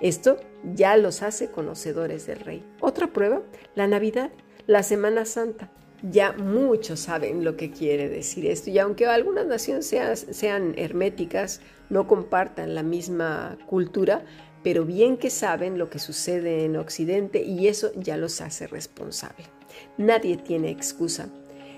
Esto 0.00 0.38
ya 0.74 0.96
los 0.96 1.22
hace 1.22 1.50
conocedores 1.50 2.26
del 2.26 2.40
Rey. 2.40 2.64
Otra 2.80 3.12
prueba, 3.12 3.42
la 3.74 3.86
Navidad, 3.86 4.30
la 4.66 4.82
Semana 4.82 5.24
Santa. 5.24 5.70
Ya 6.10 6.32
muchos 6.32 6.98
saben 6.98 7.44
lo 7.44 7.56
que 7.56 7.70
quiere 7.70 8.08
decir 8.08 8.46
esto 8.46 8.70
y 8.70 8.78
aunque 8.78 9.06
algunas 9.06 9.46
naciones 9.46 9.86
sean, 9.86 10.16
sean 10.16 10.74
herméticas, 10.76 11.60
no 11.90 12.08
compartan 12.08 12.74
la 12.74 12.82
misma 12.82 13.56
cultura, 13.66 14.24
pero 14.64 14.84
bien 14.84 15.16
que 15.16 15.30
saben 15.30 15.78
lo 15.78 15.90
que 15.90 16.00
sucede 16.00 16.64
en 16.64 16.76
Occidente 16.76 17.42
y 17.42 17.68
eso 17.68 17.92
ya 17.94 18.16
los 18.16 18.40
hace 18.40 18.66
responsables. 18.66 19.48
Nadie 19.96 20.36
tiene 20.36 20.70
excusa 20.70 21.28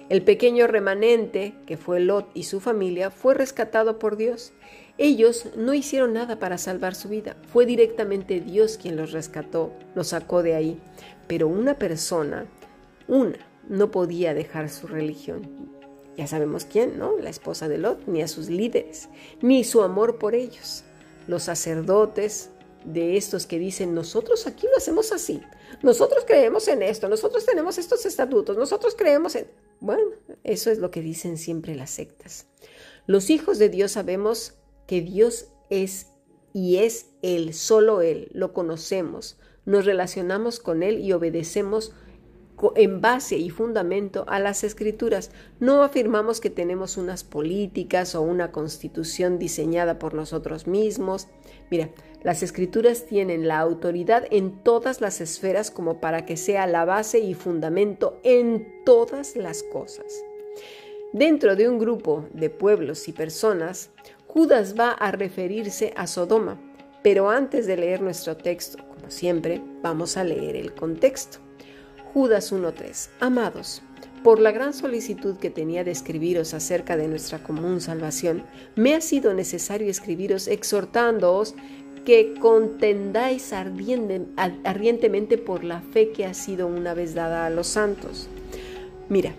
El 0.09 0.23
pequeño 0.23 0.66
remanente, 0.66 1.54
que 1.66 1.76
fue 1.76 2.00
Lot 2.00 2.31
y 2.35 2.45
su 2.45 2.61
familia, 2.61 3.11
fue 3.11 3.35
rescatado 3.35 3.99
por 3.99 4.16
Dios. 4.16 4.52
Ellos 4.99 5.49
no 5.57 5.75
hicieron 5.75 6.12
nada 6.12 6.38
para 6.38 6.59
salvar 6.59 6.95
su 6.95 7.09
vida, 7.09 7.37
fue 7.52 7.66
directamente 7.66 8.40
Dios 8.40 8.78
quien 8.78 8.97
los 8.97 9.12
rescató, 9.12 9.73
los 9.95 10.09
sacó 10.09 10.43
de 10.43 10.54
ahí. 10.54 10.81
Pero 11.26 11.49
una 11.49 11.78
persona, 11.78 12.47
una, 13.09 13.38
no 13.68 13.90
podía 13.90 14.35
dejar 14.35 14.71
su 14.71 14.87
religión. 14.87 15.73
Ya 16.16 16.26
sabemos 16.26 16.64
quién, 16.64 16.99
¿no? 16.99 17.18
La 17.18 17.30
esposa 17.30 17.68
de 17.68 17.78
Lot, 17.78 18.06
ni 18.06 18.23
a 18.23 18.28
sus 18.28 18.49
líderes, 18.49 19.09
ni 19.42 19.64
su 19.64 19.83
amor 19.83 20.18
por 20.18 20.35
ellos. 20.35 20.85
Los 21.26 21.44
sacerdotes 21.44 22.50
de 22.85 23.16
estos 23.16 23.47
que 23.47 23.59
dicen, 23.59 23.94
nosotros 23.94 24.47
aquí 24.47 24.66
lo 24.66 24.76
hacemos 24.76 25.11
así, 25.11 25.40
nosotros 25.83 26.25
creemos 26.26 26.68
en 26.68 26.83
esto, 26.83 27.09
nosotros 27.09 27.47
tenemos 27.47 27.78
estos 27.78 28.04
estatutos, 28.06 28.56
nosotros 28.56 28.94
creemos 28.97 29.35
en... 29.37 29.47
Bueno, 29.80 30.12
eso 30.44 30.71
es 30.71 30.78
lo 30.78 30.90
que 30.90 31.00
dicen 31.00 31.37
siempre 31.38 31.75
las 31.75 31.90
sectas. 31.90 32.47
Los 33.06 33.30
hijos 33.30 33.59
de 33.59 33.68
Dios 33.68 33.92
sabemos 33.92 34.54
que 34.87 35.00
Dios 35.00 35.49
es 35.71 36.09
y 36.52 36.76
es 36.76 37.06
Él, 37.23 37.52
solo 37.52 38.00
Él, 38.00 38.28
lo 38.33 38.52
conocemos, 38.52 39.38
nos 39.64 39.85
relacionamos 39.85 40.61
con 40.61 40.83
Él 40.83 41.00
y 41.00 41.12
obedecemos 41.12 41.92
en 42.76 43.00
base 43.00 43.37
y 43.37 43.50
fundamento 43.50 44.25
a 44.28 44.38
las 44.38 44.64
escrituras. 44.64 45.30
No 45.61 45.82
afirmamos 45.82 46.40
que 46.40 46.50
tenemos 46.50 46.96
unas 46.96 47.25
políticas 47.25 48.14
o 48.14 48.23
una 48.23 48.52
constitución 48.52 49.38
diseñada 49.38 49.99
por 49.99 50.14
nosotros 50.14 50.66
mismos. 50.66 51.28
Mira, 51.70 51.90
las 52.23 52.42
escrituras 52.42 53.04
tienen 53.06 53.49
la 53.49 53.58
autoridad 53.58 54.25
en 54.30 54.62
todas 54.62 55.00
las 55.00 55.20
esferas 55.20 55.70
como 55.70 56.00
para 56.00 56.25
que 56.25 56.37
sea 56.37 56.66
la 56.66 56.84
base 56.84 57.18
y 57.18 57.34
fundamento 57.34 58.18
en 58.23 58.66
todas 58.84 59.37
las 59.37 59.62
cosas. 59.62 60.25
Dentro 61.12 61.54
de 61.54 61.68
un 61.68 61.78
grupo 61.78 62.26
de 62.32 62.50
pueblos 62.50 63.08
y 63.08 63.12
personas, 63.12 63.90
Judas 64.26 64.75
va 64.78 64.90
a 64.90 65.12
referirse 65.12 65.92
a 65.96 66.06
Sodoma, 66.06 66.58
pero 67.02 67.30
antes 67.30 67.66
de 67.66 67.76
leer 67.76 68.00
nuestro 68.00 68.37
texto, 68.37 68.78
como 68.88 69.11
siempre, 69.11 69.62
vamos 69.82 70.16
a 70.16 70.25
leer 70.25 70.56
el 70.56 70.75
contexto. 70.75 71.38
Judas 72.14 72.52
1.3. 72.52 73.09
Amados, 73.18 73.83
por 74.23 74.38
la 74.38 74.52
gran 74.52 74.73
solicitud 74.73 75.37
que 75.37 75.50
tenía 75.50 75.83
de 75.83 75.90
escribiros 75.90 76.54
acerca 76.54 76.97
de 76.97 77.09
nuestra 77.09 77.42
común 77.42 77.80
salvación, 77.80 78.44
me 78.76 78.94
ha 78.94 79.00
sido 79.00 79.35
necesario 79.35 79.90
escribiros 79.90 80.47
exhortándoos 80.47 81.56
que 82.04 82.35
contendáis 82.40 83.52
ardientemente 83.52 85.38
por 85.38 85.64
la 85.64 85.80
fe 85.80 86.12
que 86.12 86.25
ha 86.25 86.35
sido 86.35 86.68
una 86.68 86.94
vez 86.94 87.16
dada 87.16 87.47
a 87.47 87.50
los 87.50 87.66
santos. 87.66 88.28
Mira, 89.09 89.35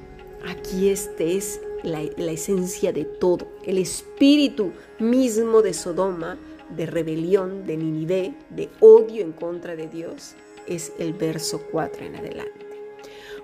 aquí 0.45 0.89
este 0.89 1.37
es 1.37 1.61
la, 1.81 2.01
esencia 2.01 2.91
de 2.91 3.05
todo, 3.05 3.47
el 3.63 3.77
espíritu 3.77 4.73
mismo 4.99 5.61
de 5.61 5.73
Sodoma, 5.73 6.37
de 6.75 6.87
rebelión, 6.87 7.65
de 7.65 7.77
Ninive, 7.77 8.33
de 8.49 8.69
odio 8.81 9.21
en 9.21 9.31
contra 9.31 9.77
de 9.77 9.87
Dios, 9.87 10.35
es 10.67 10.93
el 10.99 11.13
verso 11.13 11.61
4 11.71 12.05
en 12.05 12.15
adelante 12.15 12.65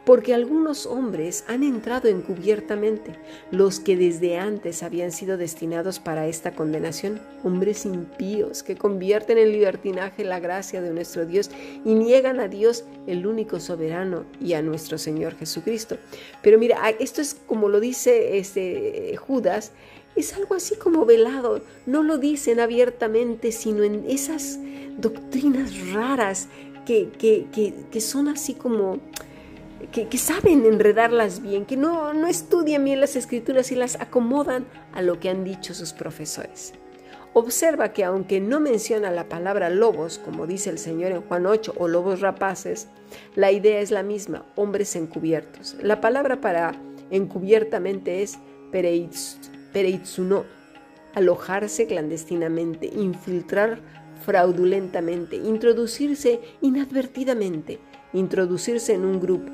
porque 0.05 0.33
algunos 0.33 0.85
hombres 0.85 1.43
han 1.47 1.63
entrado 1.63 2.07
encubiertamente, 2.07 3.15
los 3.51 3.79
que 3.79 3.95
desde 3.95 4.37
antes 4.37 4.83
habían 4.83 5.11
sido 5.11 5.37
destinados 5.37 5.99
para 5.99 6.27
esta 6.27 6.53
condenación, 6.53 7.21
hombres 7.43 7.85
impíos 7.85 8.63
que 8.63 8.75
convierten 8.75 9.37
en 9.37 9.51
libertinaje 9.51 10.23
la 10.23 10.39
gracia 10.39 10.81
de 10.81 10.91
nuestro 10.91 11.25
Dios 11.25 11.51
y 11.85 11.93
niegan 11.93 12.39
a 12.39 12.47
Dios 12.47 12.85
el 13.05 13.27
único 13.27 13.59
soberano 13.59 14.25
y 14.39 14.53
a 14.53 14.61
nuestro 14.61 14.97
Señor 14.97 15.35
Jesucristo. 15.35 15.97
Pero 16.41 16.57
mira, 16.57 16.89
esto 16.99 17.21
es 17.21 17.35
como 17.45 17.69
lo 17.69 17.79
dice 17.79 18.37
este 18.37 19.15
Judas, 19.17 19.71
es 20.15 20.33
algo 20.33 20.55
así 20.55 20.75
como 20.75 21.05
velado, 21.05 21.61
no 21.85 22.03
lo 22.03 22.17
dicen 22.17 22.59
abiertamente, 22.59 23.51
sino 23.51 23.83
en 23.83 24.03
esas 24.09 24.59
doctrinas 24.97 25.71
raras 25.93 26.49
que, 26.85 27.09
que, 27.17 27.73
que 27.89 28.01
son 28.01 28.27
así 28.27 28.53
como 28.53 29.00
que, 29.91 30.17
saben 30.17 30.65
enredarlas 30.65 31.41
bien, 31.41 31.65
que 31.65 31.77
no, 31.77 32.13
no 32.13 32.27
estudian 32.27 32.83
bien 32.83 33.01
las 33.01 33.15
escrituras 33.15 33.71
y 33.71 33.75
las 33.75 34.00
acomodan 34.00 34.65
a 34.93 35.01
lo 35.01 35.19
que 35.19 35.29
han 35.29 35.43
dicho 35.43 35.73
sus 35.73 35.93
profesores. 35.93 36.73
Observa 37.33 37.93
que 37.93 38.03
aunque 38.03 38.41
no 38.41 38.59
menciona 38.59 39.09
la 39.09 39.29
palabra 39.29 39.69
lobos, 39.69 40.19
como 40.19 40.47
dice 40.47 40.69
el 40.69 40.77
Señor 40.77 41.11
en 41.11 41.21
Juan 41.21 41.45
8, 41.45 41.75
o 41.77 41.88
lobos 41.88 42.19
rapaces, 42.19 42.88
la 43.35 43.51
idea 43.51 43.79
es 43.79 43.89
la 43.91 44.03
misma, 44.03 44.45
hombres 44.55 44.95
encubiertos. 44.95 45.77
La 45.81 46.01
palabra 46.01 46.41
para 46.41 46.73
encubiertamente 47.09 48.21
es 48.21 48.38
pereitzuno, 48.71 50.45
alojarse 51.15 51.88
clandestinamente, 51.88 52.88
infiltrar 52.88 53.79
fraudulentamente, 54.25 55.35
introducirse 55.35 56.39
inadvertidamente, 56.61 57.79
introducirse 58.13 58.93
en 58.93 59.05
un 59.05 59.19
grupo, 59.19 59.51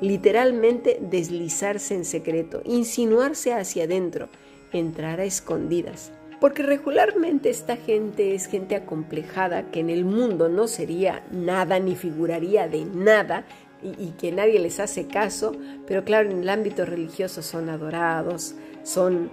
literalmente 0.00 0.98
deslizarse 1.00 1.94
en 1.94 2.04
secreto, 2.04 2.62
insinuarse 2.64 3.52
hacia 3.52 3.84
adentro, 3.84 4.28
entrar 4.72 5.20
a 5.20 5.24
escondidas. 5.24 6.12
Porque 6.40 6.62
regularmente 6.62 7.50
esta 7.50 7.76
gente 7.76 8.34
es 8.34 8.46
gente 8.46 8.76
acomplejada 8.76 9.70
que 9.72 9.80
en 9.80 9.90
el 9.90 10.04
mundo 10.04 10.48
no 10.48 10.68
sería 10.68 11.24
nada 11.32 11.80
ni 11.80 11.96
figuraría 11.96 12.68
de 12.68 12.84
nada 12.84 13.44
y, 13.82 14.10
que 14.12 14.32
nadie 14.32 14.58
les 14.58 14.80
hace 14.80 15.06
caso, 15.06 15.52
pero 15.86 16.04
claro, 16.04 16.30
en 16.30 16.40
el 16.40 16.48
ámbito 16.48 16.84
religioso 16.84 17.42
son 17.42 17.68
adorados, 17.68 18.54
son 18.82 19.30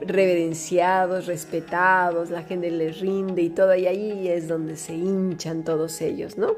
reverenciados, 0.00 1.26
respetados, 1.26 2.30
la 2.30 2.42
gente 2.42 2.70
les 2.70 3.00
rinde 3.00 3.42
y 3.42 3.50
todo, 3.50 3.74
y 3.74 3.86
ahí 3.86 4.28
es 4.28 4.48
donde 4.48 4.76
se 4.76 4.94
hinchan 4.94 5.64
todos 5.64 6.00
ellos, 6.00 6.36
¿no? 6.36 6.54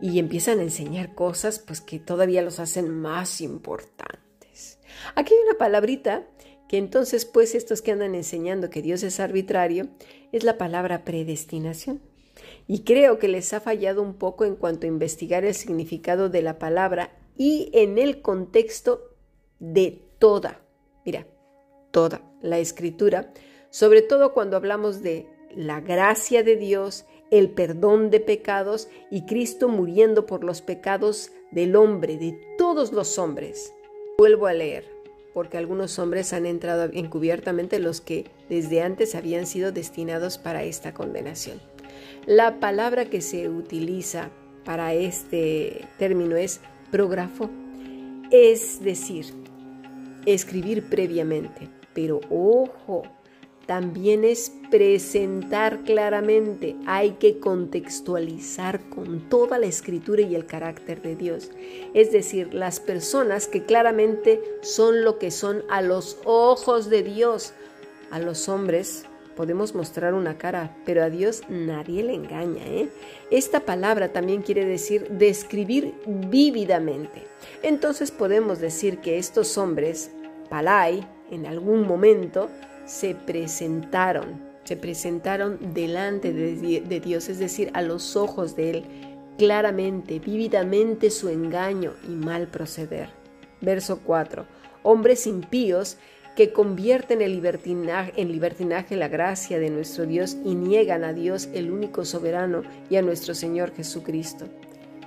y 0.00 0.18
empiezan 0.18 0.58
a 0.58 0.62
enseñar 0.64 1.14
cosas 1.14 1.58
pues 1.58 1.80
que 1.80 1.98
todavía 1.98 2.42
los 2.42 2.60
hacen 2.60 2.90
más 2.90 3.40
importantes. 3.40 4.78
Aquí 5.14 5.32
hay 5.32 5.40
una 5.48 5.58
palabrita 5.58 6.26
que 6.68 6.78
entonces 6.78 7.24
pues 7.24 7.54
estos 7.54 7.82
que 7.82 7.92
andan 7.92 8.14
enseñando 8.14 8.70
que 8.70 8.82
Dios 8.82 9.02
es 9.02 9.20
arbitrario 9.20 9.88
es 10.32 10.44
la 10.44 10.58
palabra 10.58 11.04
predestinación. 11.04 12.02
Y 12.66 12.84
creo 12.84 13.18
que 13.18 13.28
les 13.28 13.52
ha 13.52 13.60
fallado 13.60 14.02
un 14.02 14.14
poco 14.14 14.44
en 14.44 14.56
cuanto 14.56 14.86
a 14.86 14.88
investigar 14.88 15.44
el 15.44 15.54
significado 15.54 16.28
de 16.28 16.42
la 16.42 16.58
palabra 16.58 17.10
y 17.36 17.70
en 17.72 17.98
el 17.98 18.22
contexto 18.22 19.10
de 19.58 20.02
toda, 20.18 20.60
mira, 21.04 21.26
toda 21.90 22.22
la 22.40 22.58
escritura, 22.58 23.32
sobre 23.70 24.02
todo 24.02 24.32
cuando 24.32 24.56
hablamos 24.56 25.02
de 25.02 25.26
la 25.54 25.80
gracia 25.80 26.42
de 26.42 26.56
Dios, 26.56 27.04
el 27.30 27.50
perdón 27.50 28.10
de 28.10 28.20
pecados 28.20 28.88
y 29.10 29.26
Cristo 29.26 29.68
muriendo 29.68 30.26
por 30.26 30.44
los 30.44 30.62
pecados 30.62 31.32
del 31.50 31.76
hombre, 31.76 32.16
de 32.16 32.38
todos 32.58 32.92
los 32.92 33.18
hombres. 33.18 33.72
Vuelvo 34.18 34.46
a 34.46 34.52
leer, 34.52 34.84
porque 35.32 35.58
algunos 35.58 35.98
hombres 35.98 36.32
han 36.32 36.46
entrado 36.46 36.84
encubiertamente 36.92 37.78
los 37.78 38.00
que 38.00 38.26
desde 38.48 38.82
antes 38.82 39.14
habían 39.14 39.46
sido 39.46 39.72
destinados 39.72 40.38
para 40.38 40.62
esta 40.62 40.94
condenación. 40.94 41.73
La 42.26 42.58
palabra 42.58 43.04
que 43.10 43.20
se 43.20 43.50
utiliza 43.50 44.30
para 44.64 44.94
este 44.94 45.86
término 45.98 46.36
es 46.36 46.60
prógrafo, 46.90 47.50
es 48.30 48.82
decir, 48.82 49.26
escribir 50.24 50.88
previamente. 50.88 51.68
Pero 51.92 52.20
ojo, 52.30 53.02
también 53.66 54.24
es 54.24 54.52
presentar 54.70 55.84
claramente, 55.84 56.76
hay 56.86 57.12
que 57.12 57.38
contextualizar 57.40 58.88
con 58.88 59.28
toda 59.28 59.58
la 59.58 59.66
escritura 59.66 60.22
y 60.22 60.34
el 60.34 60.46
carácter 60.46 61.02
de 61.02 61.16
Dios. 61.16 61.50
Es 61.92 62.10
decir, 62.10 62.54
las 62.54 62.80
personas 62.80 63.48
que 63.48 63.64
claramente 63.64 64.40
son 64.62 65.04
lo 65.04 65.18
que 65.18 65.30
son 65.30 65.62
a 65.68 65.82
los 65.82 66.18
ojos 66.24 66.88
de 66.88 67.02
Dios. 67.02 67.52
A 68.10 68.18
los 68.18 68.48
hombres 68.48 69.06
podemos 69.34 69.74
mostrar 69.74 70.14
una 70.14 70.38
cara, 70.38 70.76
pero 70.84 71.02
a 71.02 71.10
Dios 71.10 71.42
nadie 71.48 72.02
le 72.02 72.14
engaña. 72.14 72.64
¿eh? 72.66 72.88
Esta 73.30 73.60
palabra 73.60 74.12
también 74.12 74.42
quiere 74.42 74.64
decir 74.64 75.08
describir 75.10 75.94
vívidamente. 76.06 77.26
Entonces 77.62 78.10
podemos 78.10 78.60
decir 78.60 78.98
que 78.98 79.18
estos 79.18 79.58
hombres, 79.58 80.10
Palai, 80.48 81.06
en 81.30 81.46
algún 81.46 81.86
momento, 81.86 82.48
se 82.86 83.14
presentaron, 83.14 84.40
se 84.64 84.76
presentaron 84.76 85.74
delante 85.74 86.32
de, 86.32 87.00
Dios, 87.00 87.28
es 87.28 87.38
decir, 87.38 87.70
a 87.74 87.82
los 87.82 88.16
ojos 88.16 88.56
de 88.56 88.70
Él, 88.70 88.84
claramente, 89.38 90.20
vívidamente 90.20 91.10
su 91.10 91.28
engaño 91.28 91.94
y 92.06 92.12
mal 92.12 92.48
proceder. 92.48 93.08
Verso 93.60 94.00
4. 94.04 94.46
Hombres 94.82 95.26
impíos 95.26 95.96
que 96.36 96.52
convierten 96.52 97.22
en 97.22 97.32
libertinaje, 97.32 98.12
en 98.16 98.32
libertinaje 98.32 98.96
la 98.96 99.08
gracia 99.08 99.58
de 99.58 99.70
nuestro 99.70 100.06
Dios 100.06 100.36
y 100.44 100.54
niegan 100.54 101.04
a 101.04 101.12
Dios 101.12 101.48
el 101.54 101.70
único 101.70 102.04
soberano 102.04 102.62
y 102.90 102.96
a 102.96 103.02
nuestro 103.02 103.34
Señor 103.34 103.72
Jesucristo. 103.74 104.46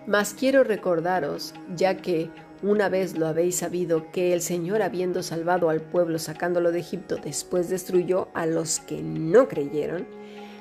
Mas 0.06 0.34
quiero 0.34 0.64
recordaros, 0.64 1.54
ya 1.76 1.98
que 1.98 2.30
una 2.64 2.90
vez 2.90 3.18
lo 3.18 3.28
habéis 3.28 3.58
sabido, 3.58 4.10
que 4.12 4.34
el 4.34 4.42
Señor, 4.42 4.82
habiendo 4.82 5.22
salvado 5.22 5.70
al 5.70 5.82
pueblo 5.82 6.18
sacándolo 6.18 6.72
de 6.72 6.80
Egipto, 6.80 7.18
después 7.18 7.70
destruyó 7.70 8.30
a 8.34 8.46
los 8.46 8.80
que 8.80 9.02
no 9.02 9.48
creyeron 9.48 10.08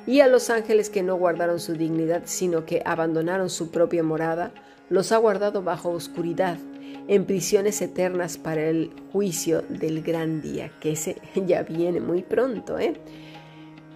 y 0.07 0.21
a 0.21 0.27
los 0.27 0.51
ángeles 0.51 0.91
que 0.91 1.03
no 1.03 1.17
guardaron 1.17 1.59
su 1.59 1.75
dignidad, 1.75 2.23
sino 2.27 2.67
que 2.67 2.83
abandonaron 2.85 3.49
su 3.51 3.71
propia 3.71 4.03
morada, 4.03 4.53
los 4.91 5.11
ha 5.11 5.17
guardado 5.17 5.63
bajo 5.63 5.91
oscuridad, 5.91 6.59
en 7.09 7.25
prisiones 7.25 7.81
eternas 7.83 8.39
para 8.39 8.65
el 8.69 8.91
juicio 9.13 9.63
del 9.69 10.03
gran 10.03 10.43
día, 10.43 10.73
que 10.81 10.93
ese 10.93 11.17
ya 11.47 11.63
viene 11.63 12.01
muy 12.01 12.23
pronto, 12.23 12.79
¿eh? 12.79 12.95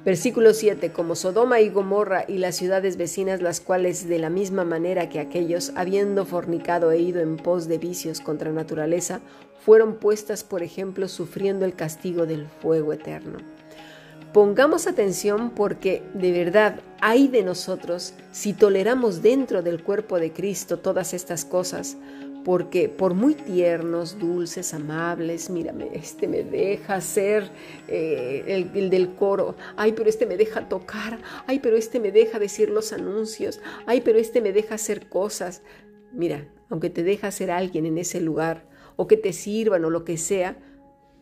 Versículo 0.04 0.54
7. 0.54 0.92
Como 0.92 1.14
Sodoma 1.14 1.60
y 1.60 1.68
Gomorra 1.68 2.24
y 2.26 2.38
las 2.38 2.56
ciudades 2.56 2.96
vecinas, 2.96 3.42
las 3.42 3.60
cuales 3.60 4.08
de 4.08 4.18
la 4.18 4.30
misma 4.30 4.64
manera 4.64 5.10
que 5.10 5.20
aquellos, 5.20 5.72
habiendo 5.76 6.24
fornicado 6.24 6.90
e 6.90 6.98
ido 6.98 7.20
en 7.20 7.36
pos 7.36 7.68
de 7.68 7.76
vicios 7.76 8.22
contra 8.22 8.50
naturaleza, 8.50 9.20
fueron 9.62 9.96
puestas, 9.96 10.42
por 10.42 10.62
ejemplo, 10.62 11.06
sufriendo 11.06 11.66
el 11.66 11.74
castigo 11.74 12.24
del 12.24 12.46
fuego 12.62 12.94
eterno. 12.94 13.40
Pongamos 14.32 14.86
atención 14.86 15.50
porque 15.50 16.02
de 16.14 16.32
verdad 16.32 16.80
hay 17.00 17.28
de 17.28 17.42
nosotros 17.42 18.14
si 18.32 18.54
toleramos 18.54 19.22
dentro 19.22 19.60
del 19.60 19.82
cuerpo 19.82 20.18
de 20.18 20.32
Cristo 20.32 20.78
todas 20.78 21.12
estas 21.12 21.44
cosas, 21.44 21.96
porque 22.44 22.88
por 22.88 23.14
muy 23.14 23.34
tiernos, 23.34 24.18
dulces, 24.18 24.72
amables, 24.72 25.50
mírame, 25.50 25.90
este 25.92 26.26
me 26.26 26.42
deja 26.42 27.00
ser 27.00 27.50
eh, 27.88 28.44
el, 28.74 28.90
del 28.90 29.14
coro, 29.14 29.56
ay, 29.76 29.92
pero 29.92 30.08
este 30.08 30.26
me 30.26 30.36
deja 30.36 30.68
tocar, 30.68 31.20
ay, 31.46 31.60
pero 31.60 31.76
este 31.76 32.00
me 32.00 32.12
deja 32.12 32.38
decir 32.38 32.70
los 32.70 32.92
anuncios, 32.92 33.60
ay, 33.86 34.00
pero 34.00 34.18
este 34.18 34.40
me 34.40 34.52
deja 34.52 34.76
hacer 34.76 35.08
cosas. 35.08 35.62
Mira, 36.12 36.48
aunque 36.70 36.90
te 36.90 37.02
deja 37.02 37.30
ser 37.30 37.50
alguien 37.50 37.86
en 37.86 37.98
ese 37.98 38.20
lugar, 38.20 38.68
o 38.96 39.06
que 39.06 39.16
te 39.16 39.32
sirvan 39.32 39.84
o 39.84 39.90
lo 39.90 40.04
que 40.04 40.16
sea, 40.16 40.58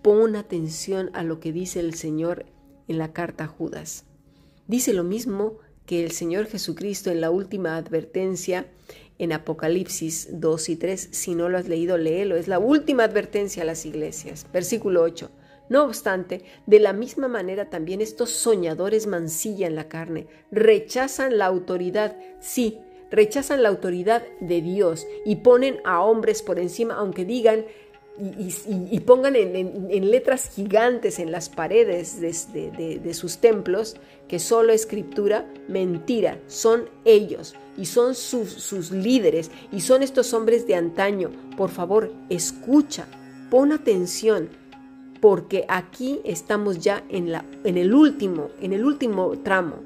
pon 0.03 0.37
atención 0.37 1.11
a 1.15 1.23
lo 1.23 1.41
que 1.41 1.53
dice 1.53 1.81
el 1.81 1.95
Señor 1.95 2.47
en 2.87 2.99
la 2.99 3.13
carta 3.13 3.45
a 3.45 3.49
Judas. 3.49 4.05
Dice 4.67 4.93
lo 4.93 5.05
mismo 5.05 5.59
que 5.87 6.05
el 6.05 6.13
Señor 6.13 6.47
Jesucristo 6.47 7.11
en 7.11 7.21
la 7.21 7.31
última 7.31 7.77
advertencia 7.77 8.67
en 9.19 9.33
Apocalipsis 9.33 10.29
2 10.33 10.69
y 10.69 10.77
3. 10.77 11.09
Si 11.13 11.35
no 11.35 11.49
lo 11.49 11.59
has 11.59 11.69
leído, 11.69 11.99
léelo. 11.99 12.37
Es 12.37 12.49
la 12.49 12.59
última 12.59 13.05
advertencia 13.05 13.63
a 13.63 13.67
las 13.67 13.85
iglesias. 13.87 14.47
Versículo 14.53 15.03
8. 15.03 15.31
No 15.69 15.85
obstante, 15.85 16.45
de 16.67 16.81
la 16.81 16.93
misma 16.93 17.29
manera 17.29 17.69
también 17.69 18.01
estos 18.01 18.31
soñadores 18.31 19.07
mancillan 19.07 19.75
la 19.75 19.89
carne, 19.89 20.27
rechazan 20.51 21.37
la 21.37 21.45
autoridad, 21.45 22.17
sí, 22.41 22.79
rechazan 23.11 23.63
la 23.63 23.69
autoridad 23.69 24.23
de 24.41 24.63
Dios 24.63 25.07
y 25.27 25.37
ponen 25.37 25.79
a 25.85 26.01
hombres 26.01 26.43
por 26.43 26.59
encima, 26.59 26.95
aunque 26.95 27.27
digan 27.27 27.67
y, 28.21 29.01
pongan 29.01 29.37
en, 29.37 30.11
letras 30.11 30.51
gigantes 30.55 31.19
en 31.19 31.31
las 31.31 31.49
paredes 31.49 32.21
de, 32.21 33.01
de 33.03 33.15
sus 33.15 33.39
templos 33.39 33.97
que 34.29 34.39
solo 34.39 34.73
escritura, 34.73 35.47
mentira, 35.69 36.39
son 36.47 36.89
ellos 37.05 37.55
y 37.77 37.87
son 37.87 38.15
sus, 38.15 38.51
sus 38.51 38.91
líderes 38.91 39.51
y 39.73 39.81
son 39.81 40.03
estos 40.03 40.35
hombres 40.35 40.67
de 40.67 40.75
antaño. 40.75 41.31
Por 41.57 41.71
favor, 41.71 42.13
escucha, 42.29 43.07
pon 43.51 43.73
atención, 43.73 44.49
porque 45.21 45.65
aquí 45.69 46.21
estamos 46.25 46.79
ya 46.79 47.03
en, 47.09 47.33
la, 47.33 47.45
en 47.65 47.79
el 47.79 47.95
último, 47.95 48.51
en 48.61 48.73
el 48.73 48.85
último 48.85 49.33
tramo. 49.39 49.77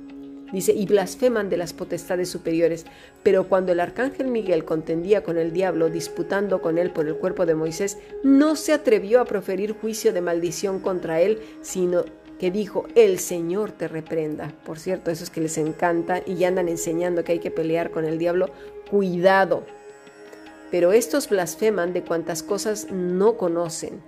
Dice, 0.52 0.72
y 0.72 0.86
blasfeman 0.86 1.48
de 1.48 1.56
las 1.56 1.72
potestades 1.72 2.28
superiores. 2.28 2.84
Pero 3.22 3.48
cuando 3.48 3.72
el 3.72 3.80
arcángel 3.80 4.28
Miguel 4.28 4.64
contendía 4.64 5.22
con 5.22 5.38
el 5.38 5.52
diablo, 5.52 5.88
disputando 5.88 6.60
con 6.60 6.78
él 6.78 6.90
por 6.90 7.08
el 7.08 7.16
cuerpo 7.16 7.46
de 7.46 7.54
Moisés, 7.54 7.98
no 8.22 8.54
se 8.54 8.72
atrevió 8.72 9.20
a 9.20 9.24
proferir 9.24 9.72
juicio 9.72 10.12
de 10.12 10.20
maldición 10.20 10.78
contra 10.78 11.20
él, 11.20 11.40
sino 11.62 12.04
que 12.38 12.50
dijo, 12.50 12.86
el 12.94 13.18
Señor 13.18 13.72
te 13.72 13.88
reprenda. 13.88 14.52
Por 14.64 14.78
cierto, 14.78 15.10
eso 15.10 15.24
es 15.24 15.30
que 15.30 15.40
les 15.40 15.56
encanta 15.58 16.22
y 16.26 16.34
ya 16.34 16.48
andan 16.48 16.68
enseñando 16.68 17.24
que 17.24 17.32
hay 17.32 17.38
que 17.38 17.50
pelear 17.50 17.90
con 17.90 18.04
el 18.04 18.18
diablo. 18.18 18.50
Cuidado. 18.90 19.64
Pero 20.70 20.92
estos 20.92 21.28
blasfeman 21.28 21.92
de 21.92 22.02
cuantas 22.02 22.42
cosas 22.42 22.88
no 22.90 23.36
conocen 23.36 24.00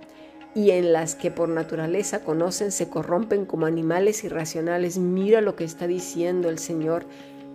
y 0.55 0.71
en 0.71 0.93
las 0.93 1.13
que 1.13 1.29
por 1.29 1.49
naturaleza 1.49 2.23
conocen 2.23 2.71
se 2.71 2.89
corrompen 2.89 3.45
como 3.45 3.67
animales 3.67 4.23
irracionales. 4.23 4.97
Mira 4.97 5.41
lo 5.41 5.55
que 5.55 5.65
está 5.65 5.85
diciendo 5.85 6.49
el 6.49 6.57
Señor 6.57 7.05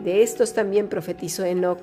de 0.03 0.23
estos 0.23 0.53
también 0.53 0.87
profetizó 0.87 1.45
Enoch, 1.45 1.81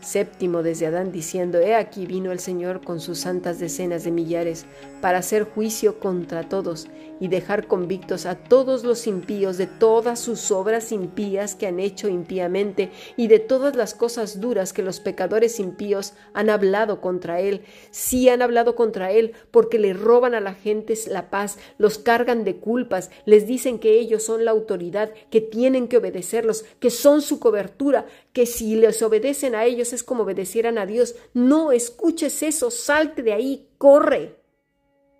séptimo 0.00 0.62
desde 0.62 0.86
Adán, 0.86 1.12
diciendo, 1.12 1.58
He 1.58 1.74
aquí 1.74 2.06
vino 2.06 2.32
el 2.32 2.40
Señor 2.40 2.82
con 2.82 3.00
sus 3.00 3.18
santas 3.18 3.58
decenas 3.58 4.04
de 4.04 4.10
millares 4.10 4.66
para 5.00 5.18
hacer 5.18 5.44
juicio 5.44 5.98
contra 6.00 6.48
todos 6.48 6.88
y 7.20 7.28
dejar 7.28 7.66
convictos 7.66 8.26
a 8.26 8.36
todos 8.36 8.84
los 8.84 9.06
impíos 9.06 9.58
de 9.58 9.66
todas 9.66 10.20
sus 10.20 10.50
obras 10.50 10.92
impías 10.92 11.54
que 11.54 11.66
han 11.66 11.80
hecho 11.80 12.08
impíamente 12.08 12.90
y 13.16 13.26
de 13.26 13.38
todas 13.38 13.76
las 13.76 13.94
cosas 13.94 14.40
duras 14.40 14.72
que 14.72 14.82
los 14.82 15.00
pecadores 15.00 15.58
impíos 15.58 16.14
han 16.32 16.50
hablado 16.50 17.00
contra 17.00 17.40
él. 17.40 17.62
Sí 17.90 18.28
han 18.28 18.42
hablado 18.42 18.76
contra 18.76 19.10
él 19.10 19.32
porque 19.50 19.78
le 19.78 19.94
roban 19.94 20.34
a 20.34 20.40
la 20.40 20.54
gente 20.54 20.94
la 21.08 21.30
paz, 21.30 21.58
los 21.78 21.98
cargan 21.98 22.44
de 22.44 22.56
culpas, 22.56 23.10
les 23.24 23.46
dicen 23.46 23.78
que 23.78 23.98
ellos 23.98 24.22
son 24.22 24.44
la 24.44 24.50
autoridad, 24.52 25.10
que 25.30 25.40
tienen 25.40 25.88
que 25.88 25.98
obedecerlos, 25.98 26.64
que 26.80 26.90
son 26.90 27.22
su 27.22 27.38
cobertura, 27.40 28.06
que 28.32 28.46
si 28.46 28.76
les 28.76 29.02
obedecen 29.02 29.54
a 29.54 29.64
ellos 29.64 29.92
es 29.92 30.02
como 30.02 30.22
obedecieran 30.22 30.78
a 30.78 30.86
Dios. 30.86 31.16
No 31.34 31.72
escuches 31.72 32.42
eso, 32.42 32.70
salte 32.70 33.22
de 33.22 33.32
ahí, 33.32 33.68
corre 33.78 34.38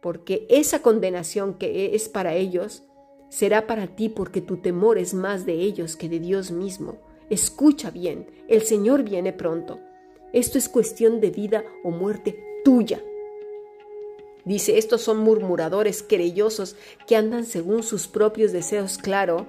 porque 0.00 0.46
esa 0.48 0.80
condenación 0.80 1.54
que 1.54 1.94
es 1.94 2.08
para 2.08 2.34
ellos 2.34 2.84
será 3.30 3.66
para 3.66 3.88
ti 3.88 4.08
porque 4.08 4.40
tu 4.40 4.58
temor 4.58 4.98
es 4.98 5.14
más 5.14 5.44
de 5.44 5.54
ellos 5.54 5.96
que 5.96 6.08
de 6.08 6.20
Dios 6.20 6.50
mismo. 6.50 6.98
Escucha 7.30 7.90
bien, 7.90 8.26
el 8.48 8.62
Señor 8.62 9.02
viene 9.02 9.32
pronto. 9.32 9.80
Esto 10.32 10.58
es 10.58 10.68
cuestión 10.68 11.20
de 11.20 11.30
vida 11.30 11.64
o 11.84 11.90
muerte 11.90 12.42
tuya. 12.64 13.02
Dice, 14.44 14.78
estos 14.78 15.02
son 15.02 15.18
murmuradores 15.18 16.02
querellosos 16.02 16.76
que 17.06 17.16
andan 17.16 17.44
según 17.44 17.82
sus 17.82 18.08
propios 18.08 18.52
deseos, 18.52 18.96
claro. 18.96 19.46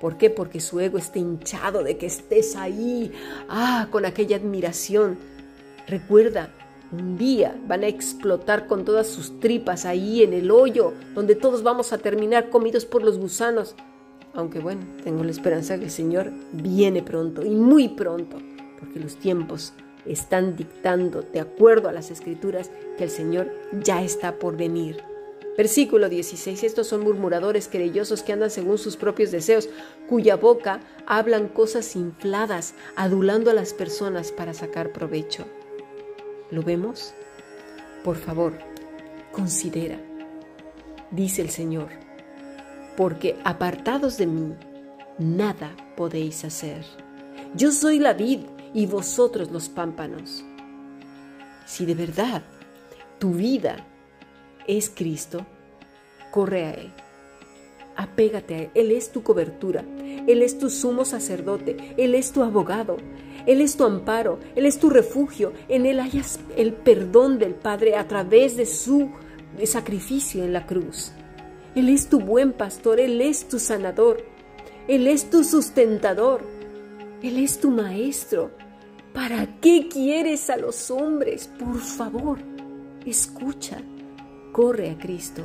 ¿Por 0.00 0.16
qué? 0.16 0.30
Porque 0.30 0.60
su 0.60 0.78
ego 0.80 0.98
está 0.98 1.18
hinchado 1.18 1.82
de 1.82 1.96
que 1.96 2.06
estés 2.06 2.56
ahí, 2.56 3.12
ah, 3.48 3.88
con 3.90 4.04
aquella 4.04 4.36
admiración. 4.36 5.18
Recuerda, 5.86 6.50
un 6.92 7.18
día 7.18 7.56
van 7.66 7.82
a 7.82 7.88
explotar 7.88 8.66
con 8.66 8.84
todas 8.84 9.08
sus 9.08 9.40
tripas 9.40 9.84
ahí 9.84 10.22
en 10.22 10.32
el 10.32 10.50
hoyo, 10.50 10.94
donde 11.14 11.34
todos 11.34 11.62
vamos 11.62 11.92
a 11.92 11.98
terminar 11.98 12.48
comidos 12.48 12.86
por 12.86 13.02
los 13.02 13.18
gusanos. 13.18 13.74
Aunque 14.34 14.60
bueno, 14.60 14.82
tengo 15.02 15.24
la 15.24 15.30
esperanza 15.30 15.78
que 15.78 15.84
el 15.84 15.90
Señor 15.90 16.32
viene 16.52 17.02
pronto 17.02 17.44
y 17.44 17.50
muy 17.50 17.88
pronto, 17.88 18.38
porque 18.78 19.00
los 19.00 19.16
tiempos 19.16 19.72
están 20.06 20.56
dictando, 20.56 21.22
de 21.22 21.40
acuerdo 21.40 21.88
a 21.88 21.92
las 21.92 22.10
escrituras, 22.10 22.70
que 22.96 23.04
el 23.04 23.10
Señor 23.10 23.50
ya 23.82 24.02
está 24.02 24.38
por 24.38 24.56
venir. 24.56 25.07
Versículo 25.58 26.08
16. 26.08 26.62
Estos 26.62 26.86
son 26.86 27.00
murmuradores 27.00 27.66
querellosos 27.66 28.22
que 28.22 28.32
andan 28.32 28.48
según 28.48 28.78
sus 28.78 28.96
propios 28.96 29.32
deseos, 29.32 29.68
cuya 30.08 30.36
boca 30.36 30.78
hablan 31.04 31.48
cosas 31.48 31.96
infladas, 31.96 32.74
adulando 32.94 33.50
a 33.50 33.54
las 33.54 33.74
personas 33.74 34.30
para 34.30 34.54
sacar 34.54 34.92
provecho. 34.92 35.46
¿Lo 36.52 36.62
vemos? 36.62 37.12
Por 38.04 38.16
favor, 38.16 38.56
considera. 39.32 39.98
dice 41.10 41.42
el 41.42 41.50
Señor, 41.50 41.88
porque 42.96 43.36
apartados 43.42 44.16
de 44.16 44.26
mí, 44.28 44.54
nada 45.18 45.74
podéis 45.96 46.44
hacer. 46.44 46.84
Yo 47.56 47.72
soy 47.72 47.98
la 47.98 48.12
vid 48.12 48.42
y 48.74 48.86
vosotros 48.86 49.50
los 49.50 49.68
pámpanos. 49.68 50.44
Si 51.66 51.84
de 51.84 51.96
verdad 51.96 52.42
tu 53.18 53.32
vida 53.32 53.84
es 54.68 54.90
Cristo, 54.94 55.44
corre 56.30 56.64
a 56.66 56.70
Él. 56.74 56.92
Apégate 57.96 58.54
a 58.54 58.58
Él. 58.58 58.70
Él 58.74 58.92
es 58.92 59.10
tu 59.10 59.24
cobertura. 59.24 59.84
Él 60.28 60.42
es 60.42 60.58
tu 60.58 60.70
sumo 60.70 61.04
sacerdote. 61.04 61.94
Él 61.96 62.14
es 62.14 62.30
tu 62.30 62.44
abogado. 62.44 62.96
Él 63.46 63.60
es 63.60 63.76
tu 63.76 63.84
amparo. 63.84 64.38
Él 64.54 64.66
es 64.66 64.78
tu 64.78 64.90
refugio. 64.90 65.52
En 65.68 65.86
Él 65.86 65.98
hayas 65.98 66.38
el 66.56 66.74
perdón 66.74 67.40
del 67.40 67.54
Padre 67.54 67.96
a 67.96 68.06
través 68.06 68.56
de 68.56 68.66
su 68.66 69.10
sacrificio 69.64 70.44
en 70.44 70.52
la 70.52 70.66
cruz. 70.66 71.10
Él 71.74 71.88
es 71.88 72.08
tu 72.08 72.20
buen 72.20 72.52
pastor. 72.52 73.00
Él 73.00 73.20
es 73.20 73.48
tu 73.48 73.58
sanador. 73.58 74.22
Él 74.86 75.08
es 75.08 75.28
tu 75.28 75.42
sustentador. 75.42 76.42
Él 77.22 77.38
es 77.38 77.58
tu 77.58 77.70
maestro. 77.70 78.52
¿Para 79.12 79.58
qué 79.60 79.88
quieres 79.88 80.50
a 80.50 80.56
los 80.56 80.90
hombres? 80.92 81.50
Por 81.58 81.78
favor, 81.78 82.38
escucha. 83.04 83.82
Corre 84.52 84.90
a 84.90 84.98
Cristo. 84.98 85.44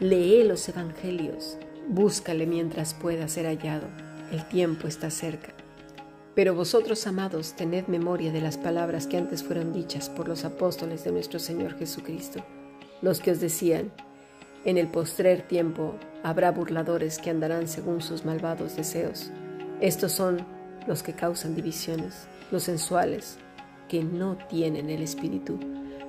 Lee 0.00 0.44
los 0.44 0.68
evangelios. 0.68 1.56
Búscale 1.88 2.46
mientras 2.46 2.94
pueda 2.94 3.26
ser 3.26 3.46
hallado. 3.46 3.86
El 4.30 4.46
tiempo 4.46 4.86
está 4.86 5.10
cerca. 5.10 5.54
Pero 6.34 6.54
vosotros, 6.54 7.06
amados, 7.06 7.54
tened 7.54 7.86
memoria 7.88 8.30
de 8.30 8.40
las 8.40 8.58
palabras 8.58 9.06
que 9.06 9.16
antes 9.16 9.42
fueron 9.42 9.72
dichas 9.72 10.08
por 10.08 10.28
los 10.28 10.44
apóstoles 10.44 11.02
de 11.02 11.10
nuestro 11.10 11.40
Señor 11.40 11.76
Jesucristo, 11.78 12.44
los 13.02 13.18
que 13.18 13.32
os 13.32 13.40
decían, 13.40 13.90
en 14.64 14.76
el 14.76 14.88
postrer 14.88 15.42
tiempo 15.42 15.94
habrá 16.22 16.52
burladores 16.52 17.18
que 17.18 17.30
andarán 17.30 17.66
según 17.66 18.02
sus 18.02 18.24
malvados 18.24 18.76
deseos. 18.76 19.30
Estos 19.80 20.12
son 20.12 20.46
los 20.86 21.02
que 21.02 21.14
causan 21.14 21.56
divisiones, 21.56 22.28
los 22.52 22.64
sensuales, 22.64 23.38
que 23.88 24.04
no 24.04 24.36
tienen 24.48 24.90
el 24.90 25.02
Espíritu. 25.02 25.58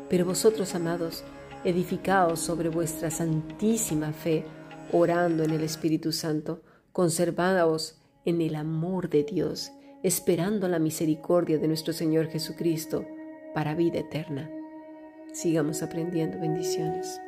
Pero 0.10 0.26
vosotros, 0.26 0.76
amados, 0.76 1.24
edificaos 1.64 2.40
sobre 2.40 2.70
vuestra 2.70 3.12
santísima 3.12 4.12
fe, 4.14 4.46
orando 4.92 5.44
en 5.44 5.52
el 5.52 5.62
Espíritu 5.62 6.12
Santo, 6.12 6.62
conservaos 6.92 8.02
en 8.26 8.42
el 8.42 8.56
amor 8.56 9.10
de 9.10 9.24
Dios, 9.24 9.72
esperando 10.04 10.68
la 10.68 10.80
misericordia 10.80 11.58
de 11.58 11.68
nuestro 11.68 11.94
Señor 11.94 12.28
Jesucristo 12.28 13.06
para 13.54 13.76
vida 13.76 14.00
eterna. 14.00 14.50
Sigamos 15.34 15.84
aprendiendo 15.84 16.40
bendiciones. 16.40 17.20